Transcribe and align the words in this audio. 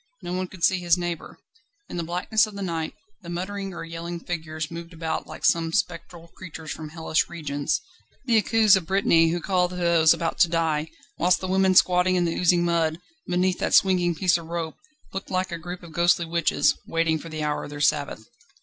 No 0.23 0.33
one 0.33 0.47
could 0.47 0.63
see 0.63 0.79
his 0.79 0.97
neighbour. 0.97 1.37
In 1.87 1.97
the 1.97 2.03
blackness 2.03 2.47
of 2.47 2.55
the 2.55 2.63
night 2.63 2.95
the 3.21 3.29
muttering 3.29 3.71
or 3.71 3.83
yelling 3.85 4.19
figures 4.19 4.71
moved 4.71 4.93
about 4.93 5.27
like 5.27 5.45
some 5.45 5.71
spectral 5.71 6.29
creatures 6.29 6.71
from 6.71 6.89
hellish 6.89 7.29
regions 7.29 7.79
the 8.25 8.41
Akous 8.41 8.75
of 8.75 8.87
Brittany 8.87 9.27
who 9.29 9.39
call 9.39 9.69
to 9.69 9.75
those 9.75 10.11
about 10.11 10.39
to 10.39 10.49
die; 10.49 10.89
whilst 11.19 11.39
the 11.39 11.47
women 11.47 11.75
squatting 11.75 12.15
in 12.15 12.25
the 12.25 12.33
oozing 12.33 12.65
mud, 12.65 12.97
beneath 13.27 13.59
that 13.59 13.75
swinging 13.75 14.15
piece 14.15 14.39
of 14.39 14.47
rope, 14.47 14.77
looked 15.13 15.29
like 15.29 15.51
a 15.51 15.59
group 15.59 15.83
of 15.83 15.91
ghostly 15.93 16.25
witches, 16.25 16.75
waiting 16.87 17.19
for 17.19 17.29
the 17.29 17.43
hour 17.43 17.63
of 17.65 17.69
their 17.69 17.79
Sabbath. 17.79 18.25